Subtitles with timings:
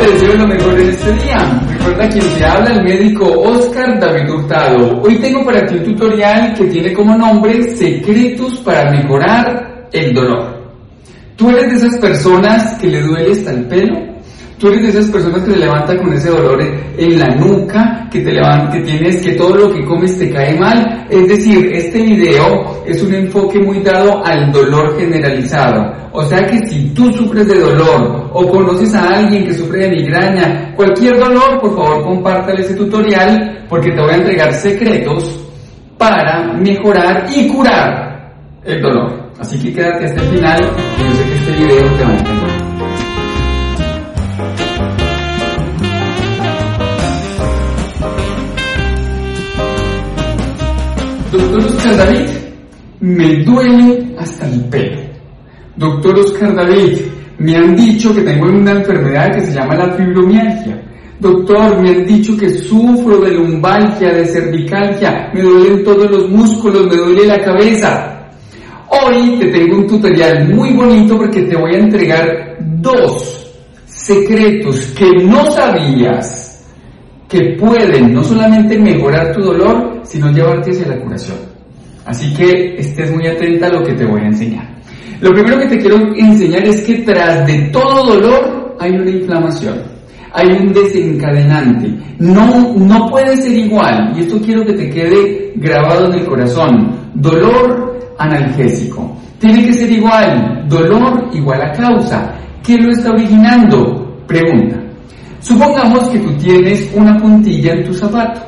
[0.00, 1.60] te deseo lo mejor en este día.
[1.68, 5.02] Recuerda quien te habla, el médico Oscar David Hurtado.
[5.02, 10.60] Hoy tengo para ti un tutorial que tiene como nombre Secretos para mejorar el dolor.
[11.36, 14.09] ¿Tú eres de esas personas que le duele hasta el pelo?
[14.60, 18.20] Tú eres de esas personas que se levanta con ese dolor en la nuca, que
[18.20, 21.06] te levanta, que tienes, que todo lo que comes te cae mal.
[21.08, 25.90] Es decir, este video es un enfoque muy dado al dolor generalizado.
[26.12, 29.96] O sea que si tú sufres de dolor o conoces a alguien que sufre de
[29.96, 35.40] migraña, cualquier dolor, por favor compártale ese tutorial porque te voy a entregar secretos
[35.96, 39.30] para mejorar y curar el dolor.
[39.38, 42.49] Así que quédate hasta el final yo sé que este video te va a encantar.
[51.50, 52.28] Doctor Oscar David,
[53.00, 55.00] me duele hasta el pelo.
[55.74, 56.98] Doctor Oscar David,
[57.38, 60.80] me han dicho que tengo una enfermedad que se llama la fibromialgia.
[61.18, 66.86] Doctor, me han dicho que sufro de lumbalgia, de cervicalgia, me duelen todos los músculos,
[66.86, 68.30] me duele la cabeza.
[68.86, 73.50] Hoy te tengo un tutorial muy bonito porque te voy a entregar dos
[73.86, 76.49] secretos que no sabías
[77.30, 81.36] que pueden no solamente mejorar tu dolor, sino llevarte hacia la curación.
[82.04, 84.68] Así que estés muy atenta a lo que te voy a enseñar.
[85.20, 89.80] Lo primero que te quiero enseñar es que tras de todo dolor hay una inflamación,
[90.32, 91.94] hay un desencadenante.
[92.18, 96.96] No, no puede ser igual, y esto quiero que te quede grabado en el corazón.
[97.14, 99.16] Dolor analgésico.
[99.38, 102.34] Tiene que ser igual, dolor igual a causa.
[102.64, 104.24] ¿Qué lo está originando?
[104.26, 104.79] Pregunta.
[105.40, 108.40] Supongamos que tú tienes una puntilla en tu zapato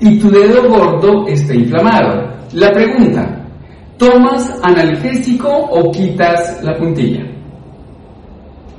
[0.00, 2.34] y tu dedo gordo está inflamado.
[2.52, 3.44] La pregunta,
[3.98, 7.24] ¿tomas analgésico o quitas la puntilla?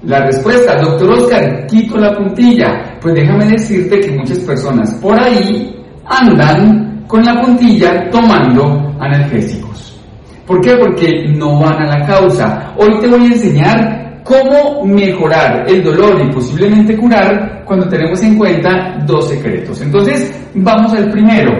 [0.04, 2.98] La respuesta, doctor Oscar, quito la puntilla.
[3.02, 5.76] Pues déjame decirte que muchas personas por ahí
[6.06, 10.00] andan con la puntilla tomando analgésicos.
[10.46, 10.78] ¿Por qué?
[10.78, 12.74] Porque no van a la causa.
[12.78, 18.38] Hoy te voy a enseñar cómo mejorar el dolor y posiblemente curar cuando tenemos en
[18.38, 19.80] cuenta dos secretos.
[19.82, 21.54] Entonces, vamos al primero,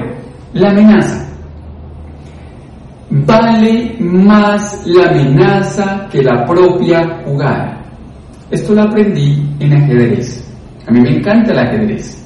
[0.52, 1.26] la amenaza.
[3.10, 7.82] Vale más la amenaza que la propia jugada.
[8.52, 10.44] Esto lo aprendí en ajedrez.
[10.88, 12.22] A mí me encanta el ajedrez.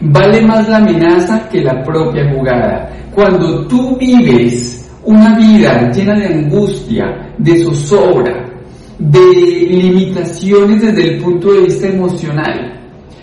[0.00, 2.88] Vale más la amenaza que la propia jugada.
[3.14, 7.04] Cuando tú vives una vida llena de angustia,
[7.36, 8.41] de zozobra,
[9.10, 12.80] de limitaciones desde el punto de vista emocional.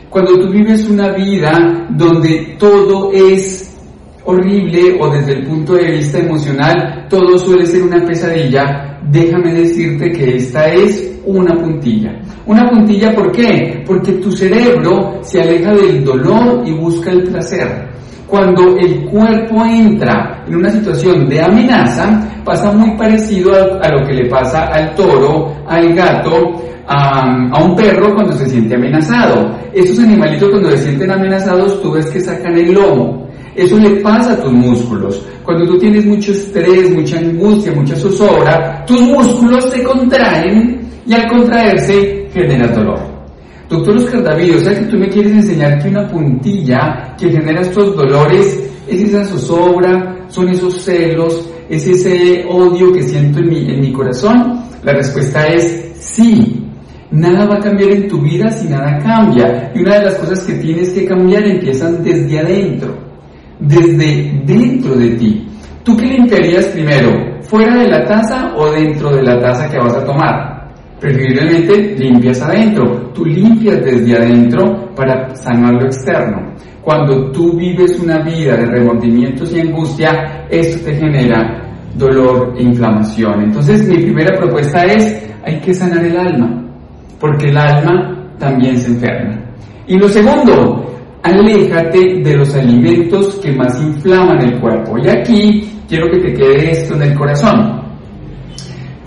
[0.09, 3.77] Cuando tú vives una vida donde todo es
[4.25, 10.11] horrible o desde el punto de vista emocional todo suele ser una pesadilla, déjame decirte
[10.11, 12.11] que esta es una puntilla.
[12.45, 13.81] Una puntilla ¿por qué?
[13.85, 17.87] Porque tu cerebro se aleja del dolor y busca el placer.
[18.29, 24.13] Cuando el cuerpo entra en una situación de amenaza, pasa muy parecido a, lo que
[24.13, 29.51] le pasa al toro, al gato, a, a, un perro cuando se siente amenazado.
[29.73, 33.27] Estos animalitos cuando se sienten amenazados, tú ves que sacan el lomo.
[33.55, 35.25] Eso le pasa a tus músculos.
[35.43, 41.27] Cuando tú tienes mucho estrés, mucha angustia, mucha zozobra, tus músculos se contraen y al
[41.27, 43.08] contraerse genera dolor.
[43.69, 47.95] Doctor Oscar David, o que tú me quieres enseñar que una puntilla que genera estos
[47.95, 53.79] dolores es esa zozobra, son esos celos, es ese odio que siento en mi, en
[53.79, 54.63] mi corazón.
[54.83, 56.65] La respuesta es sí.
[57.11, 59.71] Nada va a cambiar en tu vida si nada cambia.
[59.75, 62.97] Y una de las cosas que tienes que cambiar empiezan desde adentro,
[63.59, 65.47] desde dentro de ti.
[65.83, 67.11] ¿Tú qué limpiarías primero?
[67.41, 70.48] ¿Fuera de la taza o dentro de la taza que vas a tomar?
[70.99, 73.11] Preferiblemente limpias adentro.
[73.13, 76.53] Tú limpias desde adentro para sanar lo externo.
[76.81, 83.43] Cuando tú vives una vida de remordimientos y angustia, esto te genera dolor e inflamación.
[83.43, 86.65] Entonces mi primera propuesta es, hay que sanar el alma,
[87.19, 89.39] porque el alma también se enferma.
[89.87, 90.85] Y lo segundo,
[91.23, 94.97] aléjate de los alimentos que más inflaman el cuerpo.
[94.97, 97.78] Y aquí quiero que te quede esto en el corazón.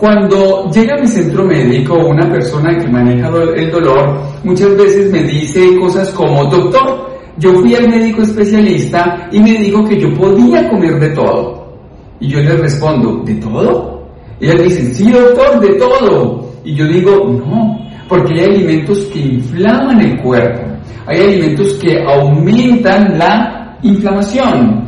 [0.03, 5.23] Cuando llega a mi centro médico una persona que maneja el dolor, muchas veces me
[5.23, 7.09] dice cosas como, doctor,
[7.39, 11.73] yo fui al médico especialista y me dijo que yo podía comer de todo.
[12.19, 14.09] Y yo le respondo, ¿de todo?
[14.41, 16.51] Y ella dice, sí, doctor, de todo.
[16.65, 17.79] Y yo digo, no,
[18.09, 20.67] porque hay alimentos que inflaman el cuerpo.
[21.07, 24.85] Hay alimentos que aumentan la inflamación.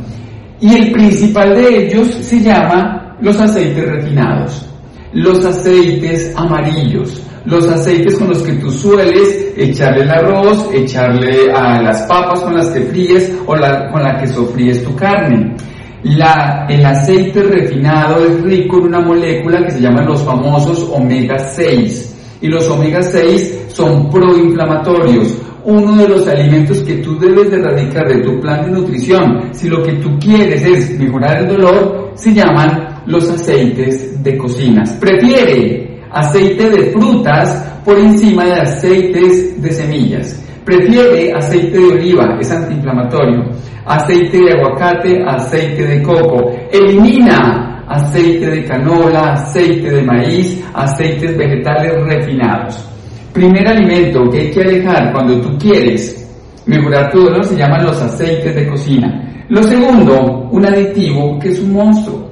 [0.59, 4.74] Y el principal de ellos se llama los aceites refinados
[5.15, 11.81] los aceites amarillos, los aceites con los que tú sueles echarle el arroz, echarle a
[11.81, 13.55] las papas con las que fríes o
[13.91, 15.55] con la que sofríes tu carne.
[16.03, 22.39] El aceite refinado es rico en una molécula que se llama los famosos omega 6
[22.41, 25.33] y los omega 6 son proinflamatorios.
[25.63, 29.69] Uno de los alimentos que tú debes de erradicar de tu plan de nutrición, si
[29.69, 34.91] lo que tú quieres es mejorar el dolor, se llaman los aceites de cocinas.
[34.93, 40.41] Prefiere aceite de frutas por encima de aceites de semillas.
[40.63, 43.51] Prefiere aceite de oliva, es antiinflamatorio.
[43.85, 46.51] Aceite de aguacate, aceite de coco.
[46.71, 52.83] Elimina aceite de canola, aceite de maíz, aceites vegetales refinados.
[53.31, 56.25] Primer alimento que hay que alejar cuando tú quieres
[56.65, 59.45] mejorar tu dolor se llaman los aceites de cocina.
[59.49, 62.31] Lo segundo, un aditivo que es un monstruo,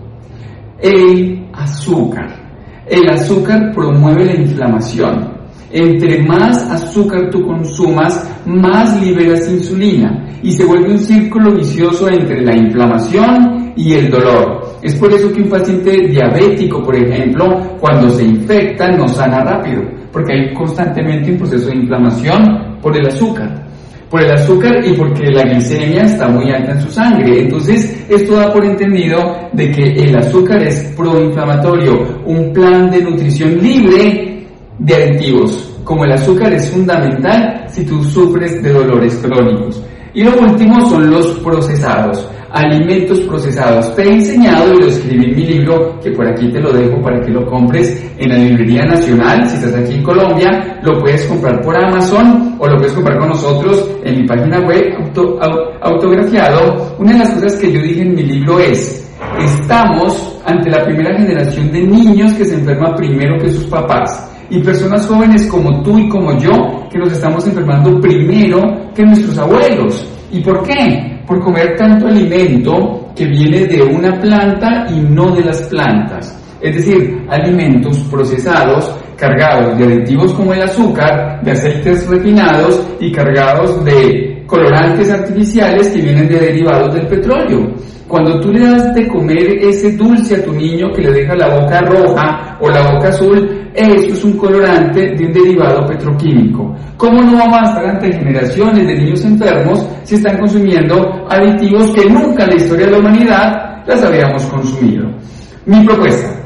[0.83, 2.27] el azúcar.
[2.85, 5.33] El azúcar promueve la inflamación.
[5.71, 12.41] Entre más azúcar tú consumas, más liberas insulina y se vuelve un círculo vicioso entre
[12.41, 14.77] la inflamación y el dolor.
[14.83, 19.81] Es por eso que un paciente diabético, por ejemplo, cuando se infecta no sana rápido
[20.13, 23.65] porque hay constantemente un proceso de inflamación por el azúcar.
[24.13, 27.45] Por el azúcar y porque la glicemia está muy alta en su sangre.
[27.45, 29.17] Entonces, esto da por entendido
[29.53, 34.45] de que el azúcar es proinflamatorio, un plan de nutrición libre
[34.77, 35.79] de aditivos.
[35.83, 39.81] Como el azúcar es fundamental si tú sufres de dolores crónicos.
[40.13, 43.93] Y lo último son los procesados alimentos procesados.
[43.95, 47.01] Te he enseñado y lo escribí en mi libro, que por aquí te lo dejo
[47.01, 49.49] para que lo compres en la Librería Nacional.
[49.49, 53.29] Si estás aquí en Colombia, lo puedes comprar por Amazon o lo puedes comprar con
[53.29, 54.83] nosotros en mi página web
[55.81, 56.95] autografiado.
[56.99, 59.11] Una de las cosas que yo dije en mi libro es,
[59.43, 64.59] estamos ante la primera generación de niños que se enferma primero que sus papás y
[64.59, 66.51] personas jóvenes como tú y como yo
[66.91, 68.61] que nos estamos enfermando primero
[68.93, 70.07] que nuestros abuelos.
[70.31, 71.12] ¿Y por qué?
[71.27, 76.39] Por comer tanto alimento que viene de una planta y no de las plantas.
[76.61, 83.83] Es decir, alimentos procesados, cargados de aditivos como el azúcar, de aceites refinados y cargados
[83.83, 87.73] de colorantes artificiales que vienen de derivados del petróleo.
[88.13, 91.47] Cuando tú le das de comer ese dulce a tu niño que le deja la
[91.47, 96.75] boca roja o la boca azul, esto es un colorante de un derivado petroquímico.
[96.95, 102.07] ¿Cómo no vamos a estar ante generaciones de niños enfermos si están consumiendo aditivos que
[102.07, 105.09] nunca en la historia de la humanidad las habíamos consumido?
[105.65, 106.39] Mi propuesta,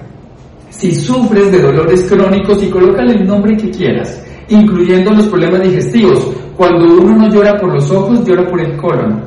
[0.69, 6.31] si sufres de dolores crónicos y colócale el nombre que quieras, incluyendo los problemas digestivos,
[6.55, 9.26] cuando uno no llora por los ojos, llora por el colon.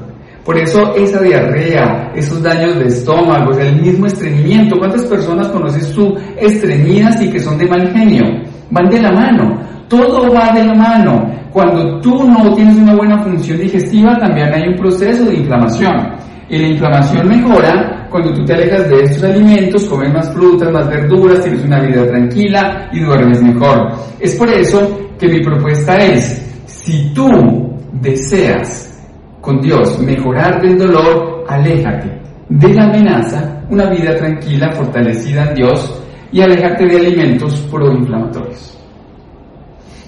[0.50, 6.16] Por eso esa diarrea, esos daños de estómago, el mismo estreñimiento, ¿cuántas personas conoces tú
[6.36, 8.24] estreñidas y que son de mal genio?
[8.68, 11.30] Van de la mano, todo va de la mano.
[11.52, 15.94] Cuando tú no tienes una buena función digestiva, también hay un proceso de inflamación.
[16.48, 20.88] Y la inflamación mejora cuando tú te alejas de estos alimentos, comes más frutas, más
[20.88, 23.92] verduras, tienes una vida tranquila y duermes mejor.
[24.18, 27.28] Es por eso que mi propuesta es, si tú
[28.02, 28.89] deseas
[29.40, 32.20] con Dios, mejorar del dolor, aléjate
[32.50, 38.76] de la amenaza, una vida tranquila, fortalecida en Dios y aléjate de alimentos proinflamatorios.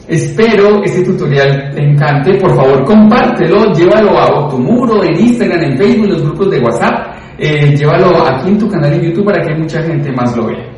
[0.09, 5.79] Espero este tutorial te encante, por favor compártelo, llévalo a tu muro, en Instagram, en
[5.79, 9.41] Facebook, en los grupos de WhatsApp, eh, llévalo aquí en tu canal en YouTube para
[9.41, 10.69] que mucha gente más lo vea.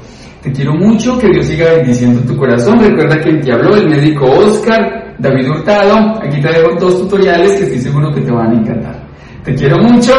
[0.42, 2.78] Te quiero mucho, que Dios siga bendiciendo tu corazón.
[2.78, 6.21] Recuerda que te habló el médico Oscar David Hurtado.
[6.23, 9.02] Aquí te dejo dos tutoriales que estoy seguro que te van a encantar.
[9.44, 10.14] Te quiero mucho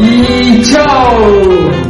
[0.00, 1.85] y chao.